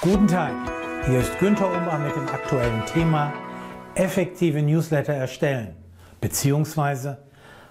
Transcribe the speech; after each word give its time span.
Guten 0.00 0.28
Tag, 0.28 0.52
hier 1.06 1.18
ist 1.18 1.36
Günther 1.40 1.66
Umbach 1.76 1.98
mit 1.98 2.14
dem 2.14 2.28
aktuellen 2.28 2.86
Thema 2.86 3.32
effektive 3.96 4.62
Newsletter 4.62 5.12
erstellen, 5.12 5.74
beziehungsweise 6.20 7.18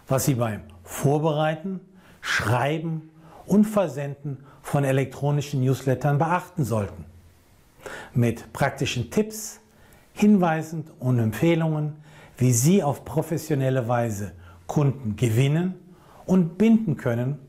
was 0.10 0.26
Sie 0.26 0.34
beim 0.34 0.60
Vorbereiten, 0.84 1.80
Schreiben 2.20 3.12
und 3.46 3.64
Versenden 3.64 4.44
von 4.62 4.84
elektronischen 4.84 5.62
Newslettern 5.62 6.18
beachten 6.18 6.66
sollten. 6.66 7.06
Mit 8.14 8.52
praktischen 8.52 9.10
Tipps, 9.10 9.62
Hinweisen 10.12 10.84
und 11.00 11.20
Empfehlungen, 11.20 11.96
wie 12.38 12.52
Sie 12.52 12.84
auf 12.84 13.06
professionelle 13.06 13.88
Weise 13.88 14.34
Kunden 14.68 15.16
gewinnen 15.16 15.76
und 16.26 16.58
binden 16.58 16.98
können 16.98 17.40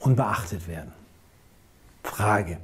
und 0.00 0.16
beachtet 0.16 0.66
werden. 0.66 0.90
Frage. 2.02 2.58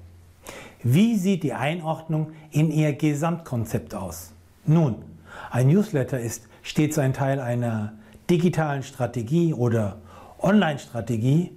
Wie 0.83 1.17
sieht 1.17 1.45
die 1.45 1.53
Einordnung 1.53 2.33
in 2.51 2.73
Ihr 2.73 2.95
Gesamtkonzept 2.95 3.95
aus? 3.95 4.33
Nun, 4.65 5.05
ein 5.51 5.69
Newsletter 5.69 6.21
ist 6.21 6.49
stets 6.63 6.99
ein 6.99 7.13
Teil 7.13 7.41
einer 7.41 7.95
digitalen 8.31 8.83
Strategie 8.83 9.53
oder 9.53 9.99
Online-Strategie, 10.41 11.53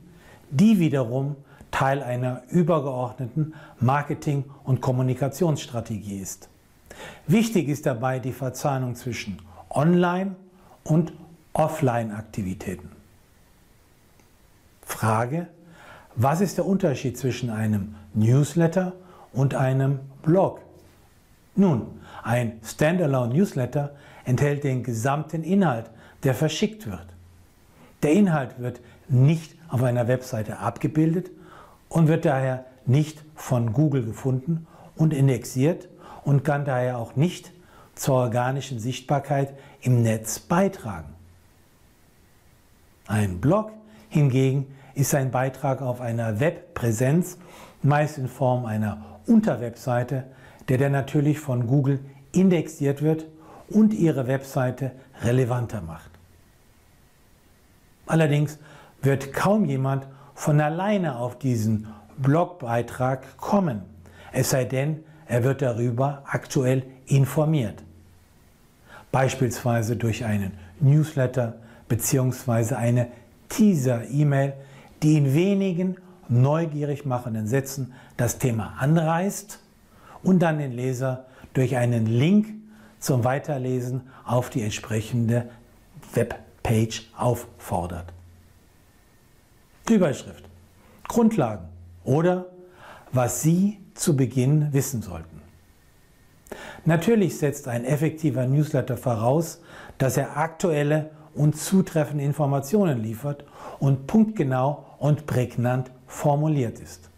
die 0.50 0.80
wiederum 0.80 1.36
Teil 1.72 2.02
einer 2.02 2.44
übergeordneten 2.50 3.54
Marketing- 3.80 4.46
und 4.64 4.82
Kommunikationsstrategie 4.82 6.20
ist. 6.20 6.50
Wichtig 7.28 7.68
ist 7.68 7.86
dabei 7.86 8.20
die 8.20 8.32
Verzahnung 8.32 8.96
zwischen 8.96 9.42
Online- 9.70 10.36
und 10.84 11.14
Offline-Aktivitäten. 11.54 12.90
Frage, 14.86 15.48
was 16.16 16.40
ist 16.40 16.58
der 16.58 16.66
Unterschied 16.66 17.18
zwischen 17.18 17.50
einem 17.50 17.96
Newsletter 18.14 18.94
und 19.34 19.56
einem 19.56 20.00
Blog? 20.22 20.62
Nun, 21.56 22.00
ein 22.24 22.60
Standalone 22.64 23.34
Newsletter 23.34 23.96
enthält 24.26 24.64
den 24.64 24.84
gesamten 24.84 25.44
Inhalt, 25.44 25.90
der 26.24 26.34
verschickt 26.34 26.90
wird. 26.90 27.06
Der 28.04 28.12
Inhalt 28.12 28.60
wird 28.60 28.82
nicht 29.08 29.56
auf 29.70 29.84
einer 29.84 30.08
Webseite 30.08 30.60
abgebildet 30.60 31.32
und 31.90 32.08
wird 32.08 32.26
daher 32.26 32.66
nicht 32.86 33.24
von 33.36 33.74
Google 33.74 34.04
gefunden 34.04 34.68
und 34.96 35.14
indexiert 35.14 35.88
und 36.24 36.44
kann 36.44 36.66
daher 36.66 36.98
auch 36.98 37.16
nicht 37.16 37.52
zur 37.96 38.16
organischen 38.16 38.80
Sichtbarkeit 38.80 39.54
im 39.82 40.02
Netz 40.02 40.40
beitragen. 40.40 41.14
Ein 43.08 43.40
Blog 43.40 43.72
hingegen 44.10 44.68
ist 44.96 45.14
ein 45.14 45.32
Beitrag 45.32 45.82
auf 45.82 46.02
einer 46.02 46.40
Webpräsenz, 46.40 47.38
meist 47.82 48.18
in 48.18 48.28
Form 48.28 48.66
einer 48.66 49.04
Unterwebseite, 49.28 50.26
der 50.70 50.78
dann 50.78 50.92
natürlich 50.92 51.40
von 51.40 51.68
Google 51.68 52.00
indexiert 52.32 53.02
wird 53.02 53.26
und 53.70 53.94
Ihre 53.94 54.28
Webseite 54.28 54.92
relevanter 55.22 55.82
macht. 55.82 56.12
Allerdings 58.08 58.60
wird 59.02 59.34
kaum 59.34 59.66
jemand 59.66 60.08
von 60.34 60.60
alleine 60.60 61.18
auf 61.18 61.40
diesen 61.40 61.88
Blogbeitrag 62.18 63.38
kommen, 63.38 63.82
es 64.32 64.50
sei 64.50 64.66
denn, 64.66 65.04
er 65.28 65.44
wird 65.44 65.62
darüber 65.62 66.24
aktuell 66.26 66.84
informiert. 67.08 67.84
Beispielsweise 69.12 69.96
durch 69.96 70.26
einen 70.26 70.52
Newsletter 70.80 71.56
bzw. 71.88 72.76
eine 72.76 73.08
Teaser-E-Mail, 73.50 74.54
die 75.02 75.18
in 75.18 75.34
wenigen 75.34 75.98
neugierig 76.28 77.06
machenden 77.06 77.48
Sätzen 77.48 77.94
das 78.18 78.40
Thema 78.40 78.74
anreißt 78.80 79.60
und 80.26 80.40
dann 80.40 80.58
den 80.58 80.72
Leser 80.72 81.26
durch 81.54 81.78
einen 81.78 82.08
Link 82.08 82.48
zum 83.00 83.24
Weiterlesen 83.24 84.02
auf 84.26 84.50
die 84.50 84.64
entsprechende 84.64 85.50
Webpage 86.14 87.10
auffordert. 87.16 88.12
Überschrift. 89.90 90.44
Grundlagen 91.08 91.66
oder 92.04 92.48
was 93.12 93.44
Sie 93.44 93.80
zu 93.94 94.18
Beginn 94.18 94.74
wissen 94.74 95.04
sollten. 95.04 95.42
Natürlich 96.84 97.38
setzt 97.38 97.68
ein 97.68 97.86
effektiver 97.86 98.48
Newsletter 98.48 98.98
voraus, 98.98 99.62
dass 99.98 100.18
er 100.18 100.38
aktuelle 100.38 101.12
und 101.36 101.56
zutreffende 101.56 102.24
Informationen 102.24 103.02
liefert 103.02 103.46
und 103.80 104.08
punktgenau 104.08 104.86
und 104.98 105.28
prägnant 105.28 105.92
formuliert 106.08 106.80
ist. 106.80 107.10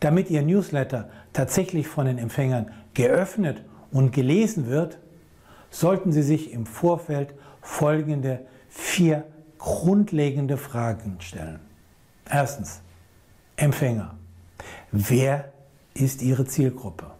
Damit 0.00 0.30
Ihr 0.30 0.42
Newsletter 0.42 1.08
tatsächlich 1.32 1.86
von 1.86 2.06
den 2.06 2.18
Empfängern 2.18 2.70
geöffnet 2.94 3.62
und 3.92 4.12
gelesen 4.12 4.66
wird, 4.66 4.98
sollten 5.70 6.12
Sie 6.12 6.22
sich 6.22 6.52
im 6.52 6.66
Vorfeld 6.66 7.34
folgende 7.60 8.40
vier 8.68 9.24
grundlegende 9.58 10.56
Fragen 10.56 11.18
stellen. 11.20 11.60
Erstens, 12.28 12.80
Empfänger. 13.56 14.14
Wer 14.90 15.52
ist 15.92 16.22
Ihre 16.22 16.46
Zielgruppe? 16.46 17.10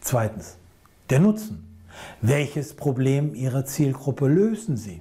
Zweitens, 0.00 0.56
der 1.10 1.20
Nutzen. 1.20 1.66
Welches 2.20 2.74
Problem 2.74 3.34
Ihrer 3.34 3.64
Zielgruppe 3.64 4.26
lösen 4.26 4.76
Sie? 4.76 5.00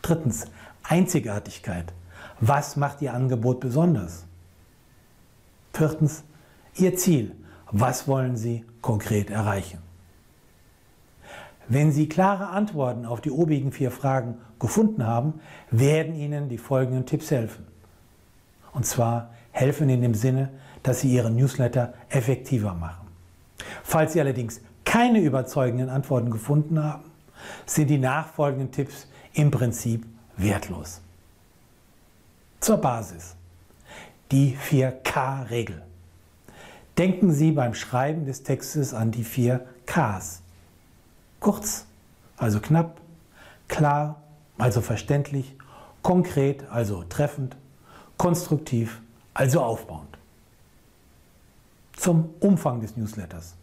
Drittens, 0.00 0.46
Einzigartigkeit. 0.82 1.92
Was 2.40 2.76
macht 2.76 3.02
Ihr 3.02 3.12
Angebot 3.12 3.60
besonders? 3.60 4.24
Viertens, 5.72 6.24
Ihr 6.76 6.96
Ziel. 6.96 7.34
Was 7.70 8.06
wollen 8.06 8.36
Sie 8.36 8.64
konkret 8.82 9.30
erreichen? 9.30 9.78
Wenn 11.68 11.92
Sie 11.92 12.08
klare 12.08 12.48
Antworten 12.48 13.06
auf 13.06 13.20
die 13.20 13.30
obigen 13.30 13.72
vier 13.72 13.90
Fragen 13.90 14.36
gefunden 14.58 15.06
haben, 15.06 15.40
werden 15.70 16.14
Ihnen 16.14 16.48
die 16.48 16.58
folgenden 16.58 17.06
Tipps 17.06 17.30
helfen. 17.30 17.66
Und 18.72 18.84
zwar 18.84 19.30
helfen 19.52 19.88
in 19.88 20.02
dem 20.02 20.14
Sinne, 20.14 20.50
dass 20.82 21.00
Sie 21.00 21.12
Ihren 21.12 21.36
Newsletter 21.36 21.94
effektiver 22.10 22.74
machen. 22.74 23.06
Falls 23.82 24.12
Sie 24.12 24.20
allerdings 24.20 24.60
keine 24.84 25.20
überzeugenden 25.20 25.88
Antworten 25.88 26.30
gefunden 26.30 26.82
haben, 26.82 27.04
sind 27.64 27.88
die 27.88 27.98
nachfolgenden 27.98 28.70
Tipps 28.70 29.06
im 29.32 29.50
Prinzip 29.50 30.04
wertlos. 30.36 31.00
Zur 32.60 32.76
Basis. 32.76 33.34
Die 34.32 34.56
4K-Regel. 34.56 35.82
Denken 36.96 37.32
Sie 37.32 37.52
beim 37.52 37.74
Schreiben 37.74 38.24
des 38.24 38.42
Textes 38.42 38.94
an 38.94 39.10
die 39.10 39.24
vier 39.24 39.66
Ks. 39.84 40.40
Kurz, 41.38 41.84
also 42.38 42.58
knapp, 42.58 42.98
klar, 43.68 44.22
also 44.56 44.80
verständlich, 44.80 45.54
konkret, 46.00 46.64
also 46.70 47.04
treffend, 47.04 47.56
konstruktiv, 48.16 49.02
also 49.34 49.60
aufbauend. 49.60 50.16
Zum 51.94 52.30
Umfang 52.40 52.80
des 52.80 52.96
Newsletters. 52.96 53.54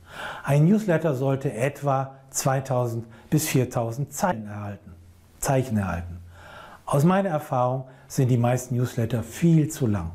Ein 0.43 0.65
Newsletter 0.65 1.15
sollte 1.15 1.51
etwa 1.51 2.15
2000 2.29 3.05
bis 3.31 3.47
4000 3.47 4.13
Zeichen 4.13 4.47
erhalten. 4.47 4.91
Zeichen 5.39 5.77
erhalten. 5.77 6.19
Aus 6.85 7.03
meiner 7.03 7.29
Erfahrung 7.29 7.85
sind 8.07 8.29
die 8.29 8.37
meisten 8.37 8.75
Newsletter 8.75 9.23
viel 9.23 9.67
zu 9.69 9.87
lang. 9.87 10.11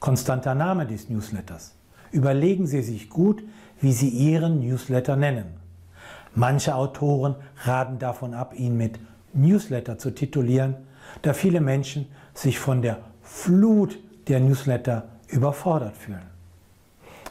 Konstanter 0.00 0.54
Name 0.54 0.86
des 0.86 1.08
Newsletters. 1.08 1.74
Überlegen 2.12 2.66
Sie 2.66 2.82
sich 2.82 3.10
gut, 3.10 3.42
wie 3.80 3.92
Sie 3.92 4.08
Ihren 4.08 4.60
Newsletter 4.60 5.16
nennen. 5.16 5.46
Manche 6.34 6.74
Autoren 6.74 7.34
raten 7.64 7.98
davon 7.98 8.34
ab, 8.34 8.54
ihn 8.56 8.76
mit 8.76 8.98
Newsletter 9.34 9.98
zu 9.98 10.10
titulieren, 10.10 10.76
da 11.22 11.32
viele 11.32 11.60
Menschen 11.60 12.06
sich 12.34 12.58
von 12.58 12.82
der 12.82 12.98
Flut 13.22 13.98
der 14.28 14.40
Newsletter 14.40 15.08
überfordert 15.28 15.96
fühlen. 15.96 16.22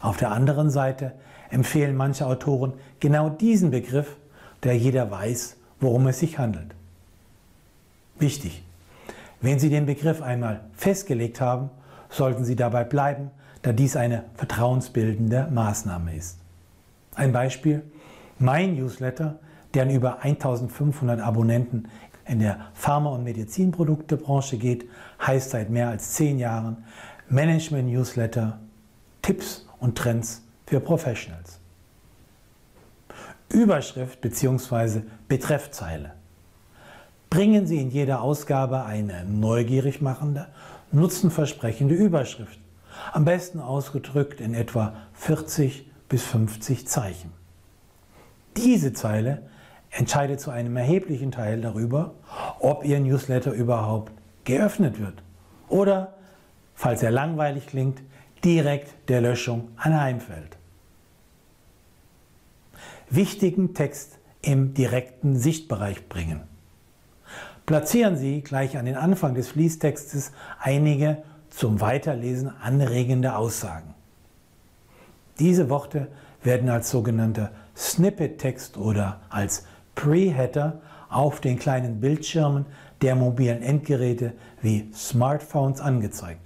Auf 0.02 0.18
der 0.18 0.31
anderen 0.31 0.69
Seite 0.69 1.14
empfehlen 1.50 1.96
manche 1.96 2.25
Autoren 2.25 2.74
genau 3.00 3.30
diesen 3.30 3.72
Begriff, 3.72 4.16
da 4.62 4.72
jeder 4.72 5.10
weiß, 5.10 5.56
worum 5.80 6.08
es 6.08 6.19
sich 6.19 6.38
handelt. 6.38 6.75
Wichtig, 8.19 8.64
wenn 9.42 9.60
Sie 9.60 9.69
den 9.69 9.86
Begriff 9.86 10.22
einmal 10.22 10.62
festgelegt 10.75 11.40
haben, 11.40 11.69
sollten 12.09 12.45
Sie 12.45 12.56
dabei 12.56 12.83
bleiben, 12.83 13.31
da 13.62 13.74
dies 13.74 13.95
eine 13.95 14.24
vertrauensbildende 14.36 15.48
Maßnahme 15.51 16.15
ist. 16.15 16.39
Ein 17.15 17.31
Beispiel, 17.31 17.83
mein 18.39 18.75
Newsletter, 18.75 19.39
der 19.74 19.83
an 19.83 19.89
über 19.89 20.21
1500 20.21 21.19
Abonnenten 21.19 21.88
in 22.25 22.39
der 22.39 22.68
Pharma- 22.74 23.12
und 23.12 23.24
Medizinproduktebranche 23.24 24.57
geht, 24.57 24.86
heißt 25.25 25.51
seit 25.51 25.69
mehr 25.69 25.89
als 25.89 26.12
zehn 26.12 26.39
Jahren 26.39 26.83
Management 27.30 27.89
Newsletter, 27.89 28.59
Tipps 29.21 29.68
und 29.80 29.98
Trends 29.98 30.44
für 30.65 30.80
Professionals. 30.80 31.59
Überschrift 33.50 34.21
bzw. 34.21 35.01
Betreffzeile. 35.27 36.13
Bringen 37.30 37.65
Sie 37.65 37.81
in 37.81 37.92
jeder 37.92 38.21
Ausgabe 38.21 38.86
eine 38.86 39.25
neugierig 39.25 40.01
machende, 40.01 40.48
nutzenversprechende 40.92 41.95
Überschrift, 41.95 42.60
am 43.13 43.25
besten 43.25 43.60
ausgedrückt 43.60 44.42
in 44.42 44.54
etwa 44.54 44.95
40 45.13 45.89
bis 46.10 46.24
50 46.24 46.88
Zeichen. 46.88 47.31
Diese 48.56 48.94
Zeile 48.94 49.44
entscheidet 49.89 50.39
zu 50.39 50.51
einem 50.51 50.78
erheblichen 50.78 51.31
Teil 51.31 51.62
darüber, 51.62 52.13
ob 52.60 52.84
Ihr 52.84 53.00
Newsletter 53.00 53.51
überhaupt 53.51 54.12
geöffnet 54.44 55.00
wird 55.00 55.22
oder, 55.69 56.16
falls 56.74 57.04
er 57.04 57.12
langweilig 57.12 57.68
klingt, 57.68 58.01
direkt 58.44 59.10
der 59.10 59.22
Löschung 59.22 59.69
anheimfällt. 59.78 60.57
Wichtigen 63.10 63.74
Text 63.74 64.19
im 64.42 64.74
direkten 64.74 65.36
Sichtbereich 65.38 66.07
bringen. 66.07 66.42
Platzieren 67.68 68.16
Sie 68.16 68.40
gleich 68.40 68.78
an 68.78 68.86
den 68.86 68.96
Anfang 68.96 69.36
des 69.36 69.50
Fließtextes 69.50 70.31
einige 70.58 71.22
zum 71.50 71.81
Weiterlesen 71.81 72.50
anregende 72.62 73.36
Aussagen. 73.36 73.94
Diese 75.38 75.69
Worte 75.69 76.08
werden 76.44 76.69
als 76.69 76.90
sogenannter 76.90 77.52
Snippet-Text 77.75 78.78
oder 78.78 79.19
als 79.30 79.66
Pre-Header 79.96 80.80
auf 81.10 81.42
den 81.42 81.60
kleinen 81.60 82.00
Bildschirmen 82.00 82.66
der 83.02 83.16
mobilen 83.16 83.62
Endgeräte 83.62 84.31
wie 84.62 84.90
Smartphones 84.94 85.81
angezeigt. 85.81 86.40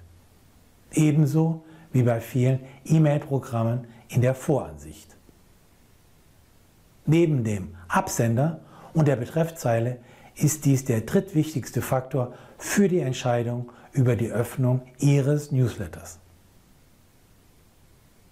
Ebenso 0.91 1.63
wie 1.93 2.01
bei 2.01 2.19
vielen 2.19 2.61
E-Mail-Programmen 2.83 3.85
in 4.07 4.21
der 4.21 4.33
Voransicht. 4.33 5.15
Neben 7.05 7.43
dem 7.43 7.75
Absender 7.89 8.61
und 8.93 9.07
der 9.07 9.17
Betreffzeile 9.17 9.99
ist 10.35 10.65
dies 10.65 10.85
der 10.85 11.01
drittwichtigste 11.01 11.81
Faktor 11.81 12.33
für 12.57 12.87
die 12.87 12.99
Entscheidung 12.99 13.71
über 13.93 14.15
die 14.15 14.31
Öffnung 14.31 14.81
Ihres 14.99 15.51
Newsletters. 15.51 16.19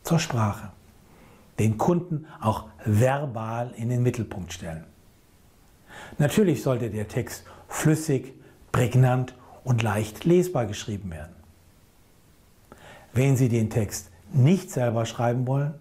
Zur 0.03 0.19
Sprache. 0.19 0.71
Den 1.59 1.77
Kunden 1.77 2.25
auch 2.39 2.65
verbal 2.85 3.73
in 3.75 3.89
den 3.89 4.01
Mittelpunkt 4.01 4.53
stellen. 4.53 4.85
Natürlich 6.17 6.63
sollte 6.63 6.89
der 6.89 7.07
Text 7.07 7.43
flüssig, 7.67 8.33
prägnant 8.71 9.35
und 9.63 9.83
leicht 9.83 10.23
lesbar 10.25 10.65
geschrieben 10.65 11.11
werden. 11.11 11.35
Wenn 13.13 13.35
Sie 13.35 13.49
den 13.49 13.69
Text 13.69 14.09
nicht 14.31 14.71
selber 14.71 15.05
schreiben 15.05 15.47
wollen, 15.47 15.73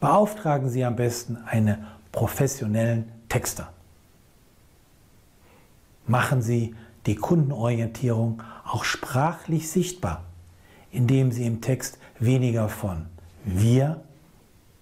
beauftragen 0.00 0.68
Sie 0.68 0.84
am 0.84 0.96
besten 0.96 1.36
einen 1.36 1.86
professionellen 2.10 3.10
Texter. 3.28 3.72
Machen 6.06 6.42
Sie 6.42 6.74
die 7.06 7.16
Kundenorientierung 7.16 8.42
auch 8.64 8.84
sprachlich 8.84 9.70
sichtbar, 9.70 10.24
indem 10.90 11.32
Sie 11.32 11.46
im 11.46 11.60
Text 11.60 11.98
weniger 12.18 12.68
von 12.68 13.06
wir 13.44 14.02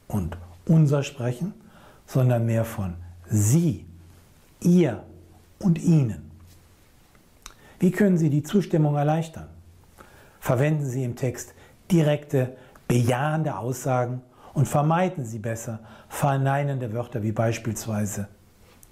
und 0.09 0.37
unser 0.67 1.03
sprechen, 1.03 1.55
sondern 2.07 2.47
mehr 2.47 2.65
von 2.65 2.95
Sie, 3.29 3.87
ihr 4.61 5.03
und 5.59 5.79
ihnen. 5.79 6.31
Wie 7.79 7.91
können 7.91 8.19
Sie 8.19 8.31
die 8.31 8.43
Zustimmung 8.43 8.97
erleichtern? 8.97 9.49
Verwenden 10.39 10.87
Sie 10.87 11.03
im 11.03 11.17
Text 11.17 11.55
direkte, 11.91 12.57
bejahende 12.87 13.57
Aussagen 13.57 14.23
und 14.55 14.69
vermeiden 14.69 15.25
Sie 15.25 15.39
besser 15.39 15.81
verneinende 16.09 16.93
Wörter 16.93 17.23
wie 17.23 17.33
beispielsweise 17.33 18.29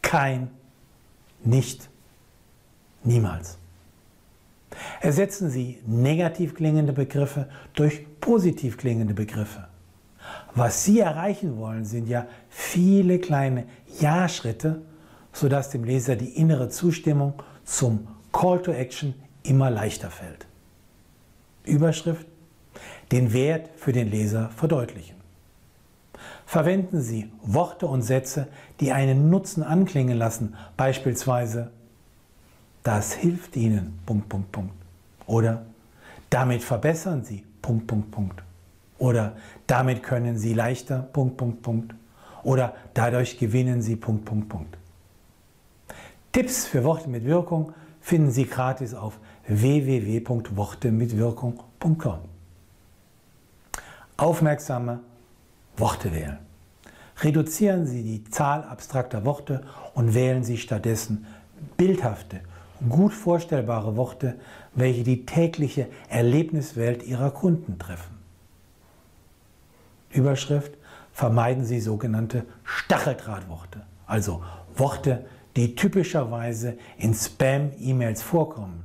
kein, 0.01 0.51
nicht, 1.45 1.91
niemals. 3.05 3.59
Ersetzen 5.01 5.51
Sie 5.51 5.79
negativ 5.87 6.55
klingende 6.55 6.93
Begriffe 6.93 7.49
durch 7.75 8.07
positiv 8.21 8.77
klingende 8.77 9.15
Begriffe. 9.15 9.69
Was 10.55 10.85
Sie 10.85 11.01
erreichen 11.01 11.59
wollen, 11.59 11.85
sind 11.85 12.09
ja 12.09 12.27
viele 12.49 13.19
kleine 13.19 13.65
Ja-Schritte, 14.01 14.83
sodass 15.33 15.71
dem 15.71 15.85
Leser 15.85 16.17
die 16.17 16.37
innere 16.37 16.69
Zustimmung 16.69 17.35
zum 17.65 18.07
Call 18.33 18.61
to 18.63 18.73
Action 18.73 19.15
immer 19.43 19.71
leichter 19.71 20.11
fällt. 20.11 20.47
Überschrift 21.65 22.27
den 23.13 23.33
Wert 23.33 23.71
für 23.77 23.93
den 23.93 24.11
Leser 24.11 24.51
verdeutlichen. 24.57 25.17
Verwenden 26.47 27.01
Sie 27.01 27.31
Worte 27.43 27.87
und 27.87 28.03
Sätze, 28.03 28.49
die 28.81 28.93
einen 28.93 29.31
Nutzen 29.31 29.63
anklingen 29.63 30.19
lassen, 30.19 30.57
beispielsweise 30.77 31.71
das 32.83 33.13
hilft 33.13 33.57
Ihnen, 33.57 33.99
Punkt, 34.07 34.29
Punkt, 34.29 34.53
Punkt. 34.53 34.75
Oder 35.27 35.67
damit 36.31 36.63
verbessern 36.63 37.25
Sie, 37.25 37.45
Punkt, 37.63 37.87
Punkt, 37.87 38.11
Punkt. 38.11 38.43
Oder 38.99 39.37
damit 39.67 40.03
können 40.03 40.39
Sie 40.39 40.55
leichter, 40.55 41.09
Punkt, 41.13 41.37
Punkt, 41.37 41.63
Punkt. 41.63 41.95
Oder 42.43 42.75
dadurch 42.95 43.39
gewinnen 43.39 43.83
Sie, 43.83 43.97
Punkt, 43.97 44.25
Punkt, 44.25 44.49
Punkt. 44.49 44.79
Tipps 46.33 46.67
für 46.67 46.85
Worte 46.85 47.09
mit 47.09 47.25
Wirkung 47.25 47.73
finden 48.01 48.31
Sie 48.31 48.47
gratis 48.47 48.95
auf 48.95 49.19
www.wortemitwirkung.com. 49.47 52.19
Aufmerksame 54.17 55.01
Worte 55.77 56.13
wählen. 56.13 56.39
Reduzieren 57.23 57.87
Sie 57.87 58.03
die 58.03 58.25
Zahl 58.25 58.65
abstrakter 58.65 59.25
Worte 59.25 59.63
und 59.95 60.15
wählen 60.15 60.45
Sie 60.45 60.57
stattdessen 60.57 61.27
bildhafte, 61.77 62.41
gut 62.89 63.13
vorstellbare 63.13 63.97
Worte, 63.97 64.39
welche 64.75 65.03
die 65.03 65.27
tägliche 65.27 65.89
Erlebniswelt 66.09 67.03
Ihrer 67.03 67.31
Kunden 67.31 67.79
treffen. 67.79 68.19
Überschrift 70.11 70.73
vermeiden 71.13 71.65
Sie 71.65 71.81
sogenannte 71.81 72.45
Stacheldrahtworte, 72.65 73.83
also 74.07 74.43
Worte, 74.75 75.27
die 75.57 75.75
typischerweise 75.75 76.79
in 76.97 77.15
Spam-E-Mails 77.15 78.23
vorkommen, 78.23 78.85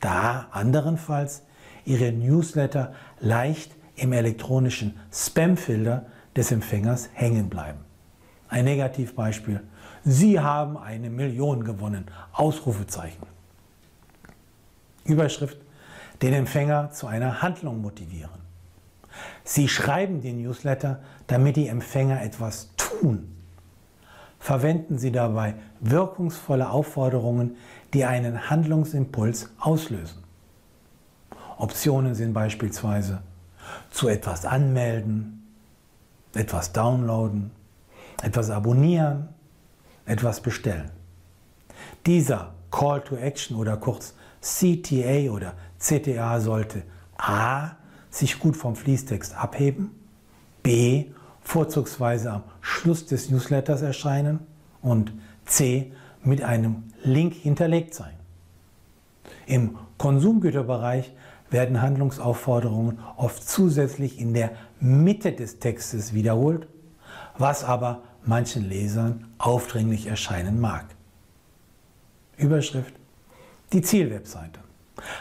da 0.00 0.46
anderenfalls 0.50 1.42
Ihre 1.84 2.12
Newsletter 2.12 2.94
leicht 3.20 3.72
im 3.96 4.12
elektronischen 4.12 4.98
Spam-Filter 5.12 6.06
des 6.36 6.52
Empfängers 6.52 7.08
hängen 7.12 7.48
bleiben. 7.48 7.80
Ein 8.48 8.64
Negativbeispiel. 8.64 9.60
Sie 10.04 10.40
haben 10.40 10.76
eine 10.78 11.10
Million 11.10 11.64
gewonnen. 11.64 12.06
Ausrufezeichen. 12.32 13.26
Überschrift. 15.04 15.58
Den 16.22 16.34
Empfänger 16.34 16.90
zu 16.90 17.06
einer 17.06 17.42
Handlung 17.42 17.80
motivieren. 17.80 18.40
Sie 19.42 19.68
schreiben 19.68 20.20
den 20.20 20.42
Newsletter, 20.42 21.00
damit 21.26 21.56
die 21.56 21.68
Empfänger 21.68 22.22
etwas 22.22 22.70
tun. 22.76 23.34
Verwenden 24.38 24.98
Sie 24.98 25.12
dabei 25.12 25.54
wirkungsvolle 25.80 26.70
Aufforderungen, 26.70 27.56
die 27.92 28.04
einen 28.04 28.48
Handlungsimpuls 28.48 29.50
auslösen. 29.58 30.22
Optionen 31.58 32.14
sind 32.14 32.32
beispielsweise 32.32 33.22
zu 33.90 34.08
etwas 34.08 34.46
anmelden, 34.46 35.46
etwas 36.34 36.72
downloaden, 36.72 37.50
etwas 38.22 38.50
abonnieren, 38.50 39.28
etwas 40.10 40.40
bestellen. 40.40 40.90
Dieser 42.06 42.54
Call 42.70 43.00
to 43.02 43.16
Action 43.16 43.56
oder 43.56 43.76
kurz 43.76 44.14
CTA 44.40 45.30
oder 45.30 45.54
CTA 45.78 46.40
sollte 46.40 46.82
a. 47.16 47.72
sich 48.10 48.38
gut 48.38 48.56
vom 48.56 48.74
Fließtext 48.74 49.36
abheben, 49.36 49.90
b. 50.62 51.06
vorzugsweise 51.42 52.32
am 52.32 52.42
Schluss 52.60 53.06
des 53.06 53.30
Newsletters 53.30 53.82
erscheinen 53.82 54.40
und 54.82 55.12
c. 55.44 55.92
mit 56.22 56.42
einem 56.42 56.84
Link 57.02 57.34
hinterlegt 57.34 57.94
sein. 57.94 58.14
Im 59.46 59.78
Konsumgüterbereich 59.98 61.12
werden 61.50 61.82
Handlungsaufforderungen 61.82 63.00
oft 63.16 63.48
zusätzlich 63.48 64.18
in 64.20 64.34
der 64.34 64.52
Mitte 64.80 65.32
des 65.32 65.58
Textes 65.58 66.14
wiederholt, 66.14 66.68
was 67.36 67.64
aber 67.64 68.02
manchen 68.24 68.68
Lesern 68.68 69.26
aufdringlich 69.38 70.06
erscheinen 70.06 70.60
mag. 70.60 70.86
Überschrift 72.36 72.94
Die 73.72 73.82
Zielwebseite. 73.82 74.60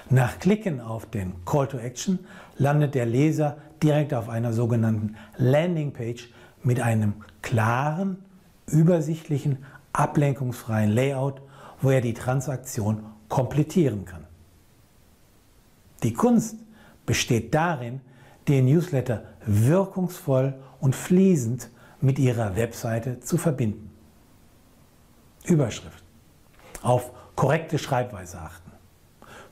Nach 0.10 0.40
Klicken 0.40 0.82
auf 0.82 1.06
den 1.06 1.34
Call 1.46 1.68
to 1.68 1.78
Action 1.78 2.20
landet 2.58 2.96
der 2.96 3.06
Leser 3.06 3.58
direkt 3.82 4.14
auf 4.14 4.30
einer 4.30 4.54
sogenannten 4.54 5.16
Landingpage 5.38 6.30
mit 6.64 6.82
einem 6.82 7.14
klaren, 7.42 8.18
übersichtlichen, 8.68 9.66
ablenkungsfreien 9.94 10.92
Layout, 10.92 11.42
wo 11.82 11.90
er 11.90 12.02
die 12.02 12.14
Transaktion 12.14 13.04
komplettieren 13.30 14.06
kann. 14.06 14.26
Die 16.04 16.14
Kunst 16.14 16.58
besteht 17.06 17.54
darin, 17.54 18.02
den 18.48 18.66
Newsletter 18.66 19.24
wirkungsvoll 19.46 20.56
und 20.80 20.96
fließend 20.96 21.70
mit 22.02 22.20
Ihrer 22.20 22.56
Webseite 22.56 23.20
zu 23.20 23.38
verbinden. 23.38 23.92
Überschrift. 25.46 26.04
Auf 26.82 27.12
korrekte 27.36 27.80
Schreibweise 27.80 28.40
achten. 28.40 28.72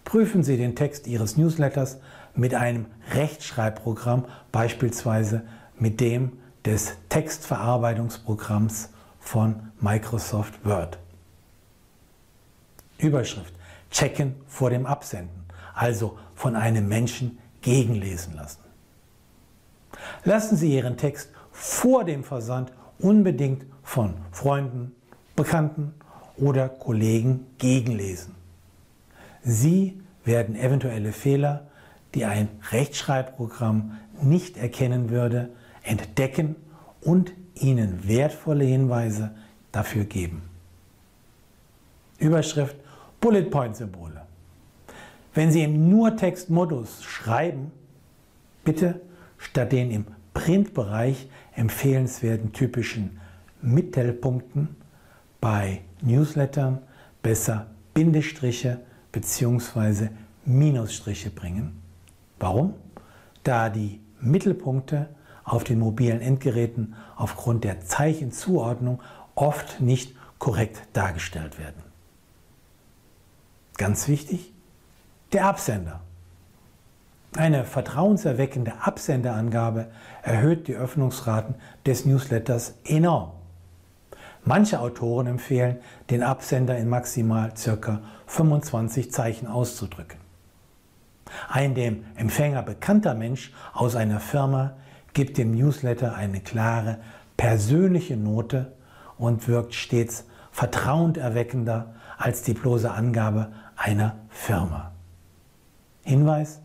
Prüfen 0.04 0.44
Sie 0.44 0.58
den 0.58 0.76
Text 0.76 1.08
Ihres 1.08 1.38
Newsletters 1.38 2.00
mit 2.36 2.54
einem 2.54 2.86
Rechtschreibprogramm, 3.14 4.26
beispielsweise 4.52 5.44
mit 5.78 6.00
dem 6.00 6.34
des 6.64 6.94
Textverarbeitungsprogramms 7.10 8.90
von 9.20 9.72
Microsoft 9.80 10.66
Word. 10.66 10.98
Überschrift. 12.98 13.54
Checken 13.92 14.36
vor 14.48 14.70
dem 14.70 14.86
Absenden, 14.86 15.46
also 15.74 16.18
von 16.36 16.56
einem 16.56 16.88
Menschen 16.88 17.38
gegenlesen 17.62 18.36
lassen. 18.36 18.60
Lassen 20.24 20.58
Sie 20.58 20.74
Ihren 20.76 20.98
Text 20.98 21.30
vor 21.60 22.04
dem 22.04 22.24
Versand 22.24 22.72
unbedingt 23.00 23.66
von 23.82 24.14
Freunden, 24.32 24.92
Bekannten 25.36 25.94
oder 26.38 26.70
Kollegen 26.70 27.48
gegenlesen. 27.58 28.36
Sie 29.42 30.00
werden 30.24 30.56
eventuelle 30.56 31.12
Fehler, 31.12 31.68
die 32.14 32.26
ein 32.26 32.48
Rechtschreibprogramm 32.72 33.98
nicht 34.22 34.58
erkennen 34.58 35.10
würde, 35.10 35.50
entdecken 35.84 36.56
und 37.02 37.34
Ihnen 37.56 38.08
wertvolle 38.08 38.64
Hinweise 38.64 39.32
dafür 39.72 40.06
geben. 40.06 40.44
Überschrift 42.20 42.76
Bullet 43.20 43.50
Point 43.50 43.76
Symbole. 43.76 44.22
Wenn 45.34 45.52
Sie 45.52 45.64
im 45.64 45.90
Nur-Text-Modus 45.90 47.04
schreiben, 47.04 47.72
bitte 48.64 49.02
statt 49.40 49.72
den 49.72 49.90
im 49.90 50.06
Printbereich 50.48 51.28
empfehlenswerten 51.58 52.54
typischen 52.54 53.20
Mittelpunkten 53.62 54.78
bei 55.42 55.82
Newslettern 56.00 56.84
besser 57.22 57.68
Bindestriche 57.94 58.80
bzw. 59.12 60.08
Minusstriche 60.46 61.32
bringen. 61.32 61.82
Warum? 62.40 62.76
Da 63.44 63.68
die 63.68 64.00
Mittelpunkte 64.22 65.10
auf 65.44 65.66
den 65.66 65.80
mobilen 65.80 66.22
Endgeräten 66.22 66.96
aufgrund 67.18 67.66
der 67.66 67.82
Zeichenzuordnung 67.82 69.02
oft 69.36 69.82
nicht 69.82 70.16
korrekt 70.40 70.82
dargestellt 70.94 71.60
werden. 71.60 71.84
Ganz 73.76 74.08
wichtig, 74.08 74.54
der 75.34 75.48
Absender. 75.48 76.07
Eine 77.36 77.66
vertrauenserweckende 77.66 78.74
Absenderangabe 78.82 79.88
erhöht 80.24 80.68
die 80.68 80.76
Öffnungsraten 80.76 81.56
des 81.86 82.06
Newsletters 82.06 82.76
enorm. 82.86 83.32
Manche 84.44 84.80
Autoren 84.80 85.28
empfehlen, 85.28 85.78
den 86.10 86.24
Absender 86.24 86.78
in 86.78 86.88
maximal 86.88 87.52
ca. 87.52 88.00
25 88.28 89.12
Zeichen 89.12 89.46
auszudrücken. 89.46 90.20
Ein 91.50 91.76
dem 91.76 92.06
Empfänger 92.16 92.64
bekannter 92.64 93.14
Mensch 93.14 93.52
aus 93.74 93.96
einer 93.96 94.22
Firma 94.22 94.78
gibt 95.14 95.38
dem 95.38 95.52
Newsletter 95.52 96.16
eine 96.16 96.40
klare 96.40 97.00
persönliche 97.36 98.16
Note 98.16 98.72
und 99.18 99.48
wirkt 99.48 99.74
stets 99.74 100.26
vertrauenerweckender 100.52 101.94
als 102.18 102.42
die 102.42 102.54
bloße 102.54 102.90
Angabe 102.90 103.52
einer 103.76 104.16
Firma. 104.30 104.92
Hinweis, 106.04 106.62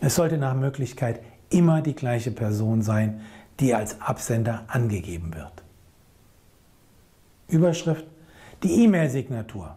es 0.00 0.14
sollte 0.14 0.38
nach 0.38 0.54
Möglichkeit 0.54 1.20
immer 1.50 1.82
die 1.82 1.94
gleiche 1.94 2.30
Person 2.30 2.82
sein, 2.82 3.20
die 3.60 3.74
als 3.74 4.00
Absender 4.00 4.64
angegeben 4.68 5.34
wird. 5.34 5.62
Überschrift, 7.48 8.04
die 8.62 8.84
E-Mail-Signatur. 8.84 9.76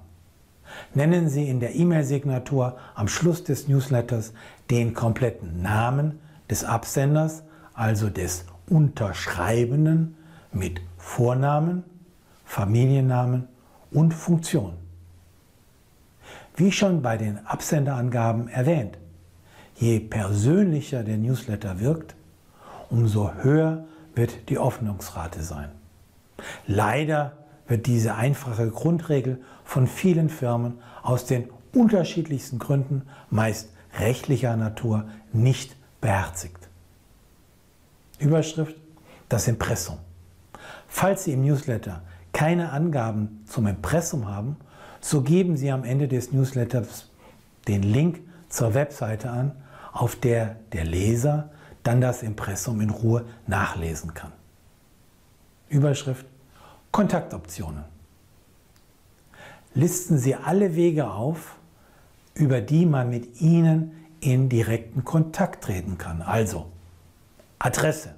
Nennen 0.94 1.30
Sie 1.30 1.48
in 1.48 1.60
der 1.60 1.76
E-Mail-Signatur 1.76 2.78
am 2.96 3.08
Schluss 3.08 3.44
des 3.44 3.68
Newsletters 3.68 4.34
den 4.70 4.94
kompletten 4.94 5.62
Namen 5.62 6.20
des 6.50 6.64
Absenders 6.64 7.44
also 7.74 8.10
des 8.10 8.46
Unterschreibenden 8.68 10.18
mit 10.52 10.82
Vornamen, 10.98 11.84
Familiennamen 12.46 13.48
und 13.92 14.14
Funktion. 14.14 14.74
Wie 16.56 16.72
schon 16.72 17.02
bei 17.02 17.16
den 17.16 17.46
Absenderangaben 17.46 18.50
erwähnt, 18.50 18.98
je 19.80 20.00
persönlicher 20.00 21.04
der 21.04 21.18
Newsletter 21.18 21.80
wirkt, 21.80 22.16
umso 22.90 23.34
höher 23.36 23.86
wird 24.14 24.50
die 24.50 24.60
Öffnungsrate 24.60 25.42
sein. 25.42 25.70
Leider 26.68 27.34
wird 27.68 27.88
diese 27.88 28.16
einfache 28.16 28.70
Grundregel 28.70 29.42
von 29.64 29.88
vielen 29.88 30.30
Firmen 30.30 30.80
aus 31.02 31.26
den 31.26 31.50
unterschiedlichsten 31.74 32.60
Gründen, 32.60 33.04
meist 33.30 33.70
rechtlicher 34.00 34.56
Natur, 34.58 35.06
nicht 35.32 35.76
beherzigt. 36.02 36.68
Überschrift 38.20 38.76
das 39.30 39.48
Impressum. 39.48 39.98
Falls 40.88 41.24
Sie 41.24 41.34
im 41.34 41.46
Newsletter 41.46 42.02
keine 42.34 42.72
Angaben 42.72 43.44
zum 43.46 43.68
Impressum 43.68 44.28
haben, 44.28 44.58
so 45.00 45.22
geben 45.22 45.56
Sie 45.56 45.72
am 45.72 45.84
Ende 45.84 46.08
des 46.08 46.34
Newsletters 46.34 47.10
den 47.68 47.84
Link 47.84 48.20
zur 48.50 48.74
Webseite 48.74 49.30
an, 49.30 49.52
auf 49.92 50.16
der 50.16 50.58
der 50.74 50.86
Leser 50.86 51.50
dann 51.84 52.02
das 52.02 52.24
Impressum 52.24 52.82
in 52.82 52.90
Ruhe 52.90 53.26
nachlesen 53.48 54.14
kann. 54.14 54.32
Überschrift 55.70 56.26
Kontaktoptionen. 56.92 57.84
Listen 59.74 60.18
Sie 60.18 60.36
alle 60.36 60.76
Wege 60.76 61.10
auf, 61.12 61.56
über 62.34 62.62
die 62.62 62.86
man 62.86 63.10
mit 63.10 63.40
Ihnen 63.40 64.06
in 64.20 64.50
direkten 64.50 65.06
Kontakt 65.06 65.64
treten 65.64 65.98
kann. 65.98 66.22
Also 66.22 66.68
Adresse. 67.60 68.16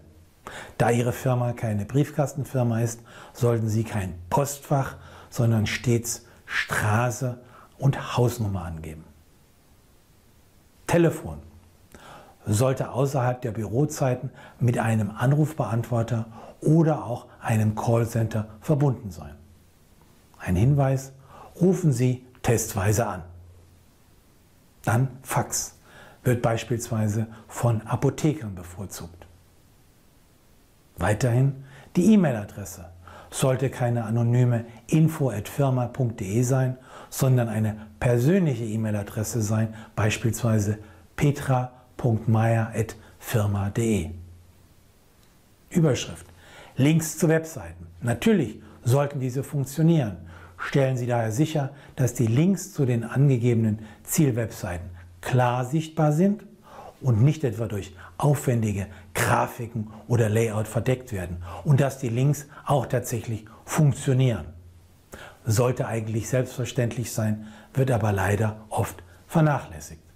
Da 0.77 0.89
Ihre 0.89 1.11
Firma 1.11 1.53
keine 1.53 1.85
Briefkastenfirma 1.85 2.81
ist, 2.81 3.01
sollten 3.33 3.69
Sie 3.69 3.83
kein 3.83 4.15
Postfach, 4.29 4.95
sondern 5.29 5.67
stets 5.67 6.25
Straße 6.45 7.39
und 7.77 8.17
Hausnummer 8.17 8.65
angeben. 8.65 9.03
Telefon 10.87 11.39
sollte 12.45 12.91
außerhalb 12.91 13.41
der 13.41 13.51
Bürozeiten 13.51 14.31
mit 14.59 14.77
einem 14.77 15.11
Anrufbeantworter 15.11 16.25
oder 16.61 17.05
auch 17.05 17.27
einem 17.41 17.75
Callcenter 17.75 18.47
verbunden 18.59 19.11
sein. 19.11 19.35
Ein 20.39 20.55
Hinweis, 20.55 21.13
rufen 21.59 21.91
Sie 21.91 22.25
testweise 22.41 23.07
an. 23.07 23.23
Dann 24.83 25.09
Fax 25.21 25.77
wird 26.23 26.41
beispielsweise 26.41 27.27
von 27.47 27.81
Apothekern 27.83 28.55
bevorzugt. 28.55 29.27
Weiterhin 30.97 31.63
die 31.95 32.13
E-Mail-Adresse 32.13 32.85
sollte 33.31 33.69
keine 33.69 34.03
anonyme 34.03 34.65
info@firma.de 34.87 36.43
sein, 36.43 36.77
sondern 37.09 37.49
eine 37.49 37.87
persönliche 37.99 38.65
E-Mail-Adresse 38.65 39.41
sein, 39.41 39.73
beispielsweise 39.95 40.79
petra.meier@firma.de. 42.01 44.09
Überschrift: 45.69 46.25
Links 46.75 47.17
zu 47.17 47.29
Webseiten. 47.29 47.87
Natürlich 48.01 48.59
sollten 48.83 49.19
diese 49.19 49.43
funktionieren. 49.43 50.17
Stellen 50.57 50.97
Sie 50.97 51.07
daher 51.07 51.31
sicher, 51.31 51.71
dass 51.95 52.13
die 52.13 52.27
Links 52.27 52.73
zu 52.73 52.85
den 52.85 53.03
angegebenen 53.03 53.79
Zielwebseiten 54.03 54.89
klar 55.21 55.65
sichtbar 55.65 56.11
sind 56.11 56.45
und 56.99 57.23
nicht 57.23 57.43
etwa 57.43 57.67
durch 57.67 57.95
aufwendige 58.17 58.87
Grafiken 59.13 59.87
oder 60.07 60.29
Layout 60.29 60.67
verdeckt 60.67 61.11
werden 61.11 61.43
und 61.63 61.79
dass 61.79 61.99
die 61.99 62.09
Links 62.09 62.47
auch 62.65 62.87
tatsächlich 62.87 63.45
funktionieren. 63.65 64.45
Sollte 65.45 65.87
eigentlich 65.87 66.29
selbstverständlich 66.29 67.11
sein, 67.11 67.47
wird 67.73 67.89
aber 67.89 68.11
leider 68.11 68.57
oft 68.69 69.01
vernachlässigt. 69.27 70.10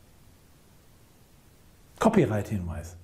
Copyright-Hinweis. 1.99 2.97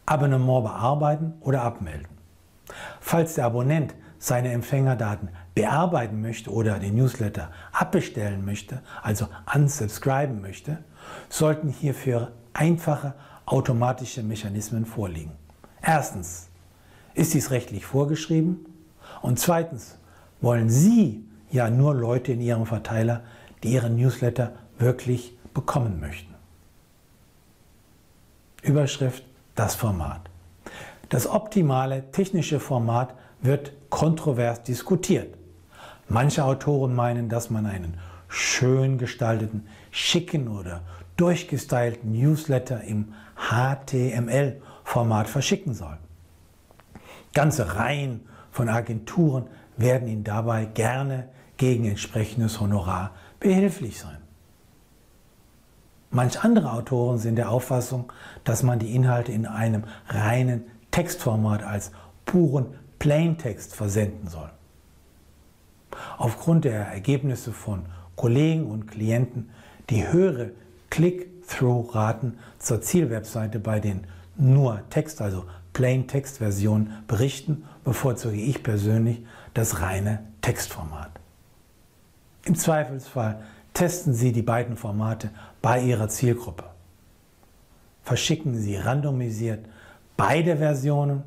Abonnement 0.06 0.64
bearbeiten 0.64 1.34
oder 1.42 1.64
abmelden. 1.64 2.08
Falls 3.00 3.36
der 3.36 3.46
Abonnent 3.46 3.94
seine 4.24 4.54
Empfängerdaten 4.54 5.28
bearbeiten 5.54 6.22
möchte 6.22 6.50
oder 6.50 6.80
den 6.80 6.96
Newsletter 6.96 7.52
abbestellen 7.74 8.46
möchte, 8.46 8.82
also 9.02 9.28
unsubscriben 9.54 10.40
möchte, 10.40 10.78
sollten 11.28 11.68
hierfür 11.68 12.32
einfache 12.54 13.16
automatische 13.46 14.24
Mechanismen 14.24 14.86
vorliegen. 14.86 15.34
Erstens, 15.82 16.48
ist 17.14 17.34
dies 17.34 17.52
rechtlich 17.52 17.86
vorgeschrieben? 17.86 18.66
Und 19.22 19.40
zweitens, 19.40 19.98
wollen 20.40 20.70
Sie 20.70 21.26
ja 21.52 21.70
nur 21.70 21.94
Leute 21.94 22.32
in 22.32 22.40
Ihrem 22.40 22.66
Verteiler, 22.66 23.24
die 23.62 23.74
Ihren 23.74 23.98
Newsletter 23.98 24.54
wirklich 24.80 25.38
bekommen 25.54 26.00
möchten? 26.00 26.34
Überschrift, 28.62 29.26
das 29.56 29.76
Format. 29.76 30.30
Das 31.10 31.28
optimale 31.28 32.10
technische 32.14 32.62
Format 32.62 33.14
wird 33.44 33.74
kontrovers 33.90 34.64
diskutiert. 34.64 35.38
Manche 36.10 36.44
Autoren 36.44 36.96
meinen, 36.96 37.30
dass 37.30 37.50
man 37.50 37.66
einen 37.66 37.98
schön 38.28 38.98
gestalteten, 38.98 39.68
schicken 39.92 40.48
oder 40.48 40.82
durchgestylten 41.18 42.12
Newsletter 42.12 42.82
im 42.82 43.14
HTML-Format 43.36 45.30
verschicken 45.30 45.76
soll. 45.76 45.98
Ganze 47.34 47.76
Reihen 47.76 48.22
von 48.52 48.70
Agenturen 48.70 49.48
werden 49.78 50.08
Ihnen 50.08 50.24
dabei 50.24 50.66
gerne 50.66 51.30
gegen 51.58 51.86
entsprechendes 51.86 52.60
Honorar 52.60 53.12
behilflich 53.40 54.00
sein. 54.00 54.18
Manch 56.10 56.44
andere 56.44 56.72
Autoren 56.72 57.18
sind 57.18 57.38
der 57.38 57.50
Auffassung, 57.50 58.12
dass 58.44 58.62
man 58.62 58.78
die 58.78 58.96
Inhalte 58.96 59.32
in 59.32 59.48
einem 59.48 59.84
reinen 60.08 60.66
Textformat 60.92 61.64
als 61.64 61.92
puren 62.26 62.76
Plaintext 63.00 63.76
versenden 63.76 64.28
soll. 64.28 64.50
Aufgrund 66.18 66.66
der 66.66 66.88
Ergebnisse 66.88 67.52
von 67.52 67.86
Kollegen 68.16 68.68
und 68.68 68.88
Klienten, 68.88 69.50
die 69.90 70.08
höhere 70.08 70.52
Click-Through-Raten 70.90 72.38
zur 72.60 72.82
Zielwebseite 72.82 73.60
bei 73.60 73.80
den 73.80 74.06
nur 74.36 74.82
Text, 74.90 75.22
also 75.22 75.46
Plain-Text-Versionen 75.74 77.04
berichten, 77.08 77.66
bevorzuge 77.84 78.38
ich 78.38 78.64
persönlich 78.64 79.24
das 79.54 79.82
reine 79.82 80.24
Textformat. 80.42 81.12
Im 82.46 82.56
Zweifelsfall 82.56 83.44
testen 83.74 84.14
Sie 84.14 84.32
die 84.32 84.42
beiden 84.42 84.78
Formate 84.78 85.30
bei 85.62 85.82
Ihrer 85.82 86.10
Zielgruppe. 86.10 86.66
Verschicken 88.04 88.56
Sie 88.56 88.76
randomisiert 88.76 89.66
beide 90.18 90.58
Versionen 90.58 91.24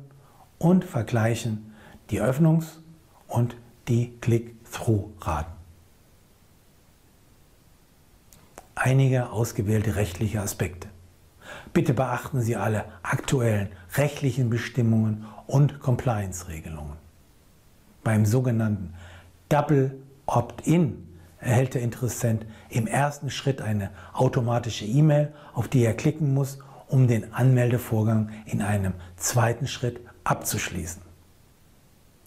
und 0.59 0.83
vergleichen 0.83 1.73
die 2.09 2.21
Öffnungs- 2.21 2.79
und 3.27 3.55
die 3.87 4.17
Click-Through-Raten. 4.21 5.51
Einige 8.75 9.31
ausgewählte 9.31 9.95
rechtliche 9.95 10.41
Aspekte. 10.41 10.87
Bitte 11.73 11.93
beachten 11.93 12.41
Sie 12.41 12.55
alle 12.55 12.85
aktuellen 13.03 13.69
rechtlichen 13.95 14.49
Bestimmungen 14.49 15.25
und 15.47 15.79
Compliance-Regelungen. 15.79 16.97
Beim 18.03 18.25
sogenannten 18.25 18.93
Double 19.49 19.97
Opt-in 20.25 21.07
erhält 21.39 21.73
der 21.73 21.81
Interessent 21.81 22.45
im 22.69 22.87
ersten 22.87 23.29
Schritt 23.29 23.61
eine 23.61 23.91
automatische 24.13 24.85
E-Mail, 24.85 25.33
auf 25.53 25.67
die 25.67 25.83
er 25.83 25.93
klicken 25.93 26.33
muss, 26.33 26.59
um 26.87 27.07
den 27.07 27.33
Anmeldevorgang 27.33 28.29
in 28.45 28.61
einem 28.61 28.93
zweiten 29.15 29.67
Schritt 29.67 29.99
abzuschließen. 30.27 31.01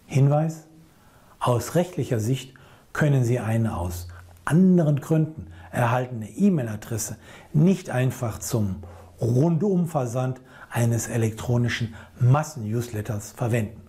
Hinweis, 0.07 0.65
aus 1.39 1.75
rechtlicher 1.75 2.19
Sicht 2.21 2.55
können 2.93 3.25
Sie 3.25 3.39
eine 3.39 3.77
aus 3.77 4.09
anderen 4.45 5.01
Gründen 5.01 5.47
erhaltene 5.71 6.29
E-Mail-Adresse 6.29 7.17
nicht 7.53 7.91
einfach 7.91 8.39
zum 8.39 8.83
Rundumversand 9.21 10.41
eines 10.71 11.09
elektronischen 11.09 11.95
Massen-Newsletters 12.19 13.33
verwenden. 13.33 13.83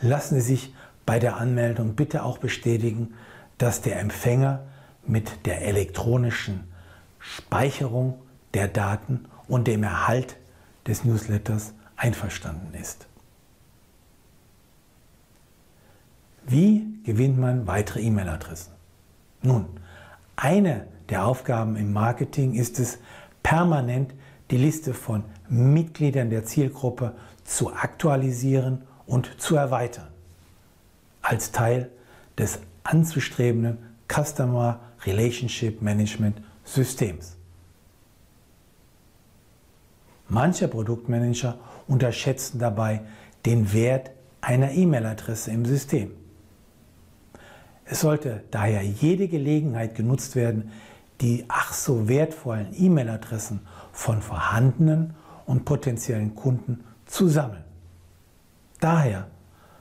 Lassen 0.00 0.36
Sie 0.36 0.54
sich 0.54 0.74
bei 1.04 1.18
der 1.18 1.36
Anmeldung 1.36 1.94
bitte 1.94 2.22
auch 2.22 2.38
bestätigen, 2.38 3.14
dass 3.58 3.82
der 3.82 4.00
Empfänger 4.00 4.60
mit 5.06 5.44
der 5.46 5.62
elektronischen 5.66 6.64
Speicherung 7.18 8.22
der 8.54 8.68
Daten 8.68 9.26
und 9.48 9.66
dem 9.66 9.82
Erhalt 9.82 10.36
des 10.86 11.04
Newsletters 11.04 11.74
einverstanden 12.00 12.72
ist. 12.74 13.06
Wie 16.46 16.98
gewinnt 17.04 17.38
man 17.38 17.66
weitere 17.66 18.00
E-Mail-Adressen? 18.00 18.72
Nun, 19.42 19.66
eine 20.34 20.86
der 21.10 21.26
Aufgaben 21.26 21.76
im 21.76 21.92
Marketing 21.92 22.54
ist 22.54 22.78
es, 22.80 22.98
permanent 23.42 24.14
die 24.50 24.56
Liste 24.56 24.94
von 24.94 25.24
Mitgliedern 25.48 26.30
der 26.30 26.44
Zielgruppe 26.44 27.14
zu 27.44 27.72
aktualisieren 27.74 28.82
und 29.06 29.40
zu 29.40 29.56
erweitern. 29.56 30.08
Als 31.20 31.52
Teil 31.52 31.90
des 32.38 32.60
anzustrebenden 32.82 33.78
Customer 34.08 34.80
Relationship 35.04 35.82
Management 35.82 36.40
Systems. 36.64 37.36
Manche 40.28 40.68
Produktmanager 40.68 41.58
unterschätzen 41.90 42.58
dabei 42.58 43.02
den 43.44 43.72
Wert 43.72 44.12
einer 44.40 44.70
E-Mail-Adresse 44.72 45.50
im 45.50 45.66
System. 45.66 46.12
Es 47.84 48.00
sollte 48.00 48.44
daher 48.52 48.82
jede 48.82 49.26
Gelegenheit 49.26 49.96
genutzt 49.96 50.36
werden, 50.36 50.70
die 51.20 51.44
ach 51.48 51.72
so 51.74 52.08
wertvollen 52.08 52.68
E-Mail-Adressen 52.72 53.60
von 53.92 54.22
vorhandenen 54.22 55.14
und 55.44 55.64
potenziellen 55.64 56.36
Kunden 56.36 56.84
zu 57.06 57.28
sammeln. 57.28 57.64
Daher 58.78 59.26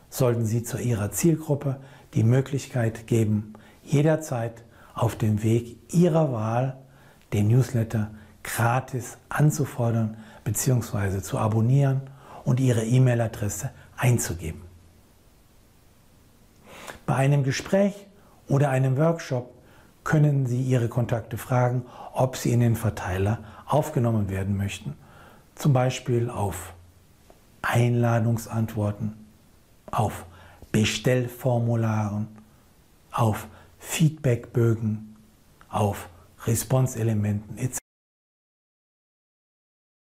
sollten 0.10 0.46
Sie 0.46 0.64
zu 0.64 0.80
Ihrer 0.80 1.12
Zielgruppe 1.12 1.78
die 2.16 2.24
Möglichkeit 2.24 3.06
geben, 3.06 3.54
jederzeit 3.84 4.64
auf 4.96 5.16
dem 5.16 5.44
Weg 5.44 5.78
Ihrer 5.94 6.34
Wahl 6.34 6.78
den 7.32 7.48
Newsletter 7.48 8.10
gratis 8.44 9.18
anzufordern 9.30 10.18
bzw. 10.50 11.22
zu 11.22 11.38
abonnieren 11.38 12.02
und 12.44 12.60
Ihre 12.60 12.84
E-Mail-Adresse 12.84 13.70
einzugeben. 13.96 14.62
Bei 17.06 17.16
einem 17.16 17.44
Gespräch 17.44 18.08
oder 18.48 18.70
einem 18.70 18.98
Workshop 18.98 19.54
können 20.04 20.48
Sie 20.48 20.62
Ihre 20.62 20.88
Kontakte 20.88 21.38
fragen, 21.38 21.86
ob 22.14 22.36
sie 22.36 22.52
in 22.52 22.62
den 22.62 22.76
Verteiler 22.76 23.40
aufgenommen 23.68 24.30
werden 24.30 24.58
möchten. 24.58 24.96
Zum 25.56 25.74
Beispiel 25.74 26.30
auf 26.30 26.74
Einladungsantworten, 27.62 29.14
auf 29.92 30.26
Bestellformularen, 30.72 32.28
auf 33.12 33.48
Feedbackbögen, 33.78 35.16
auf 35.70 36.10
Response-Elementen 36.46 37.58
etc. 37.58 37.89